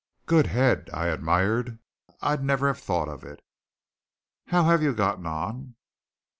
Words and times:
"Good 0.25 0.47
head!" 0.47 0.89
I 0.95 1.09
admired. 1.09 1.77
"I'd 2.23 2.43
never 2.43 2.65
have 2.65 2.79
thought 2.79 3.07
of 3.07 3.23
it. 3.23 3.43
How 4.47 4.63
have 4.63 4.81
you 4.81 4.95
gotten 4.95 5.27
on?" 5.27 5.75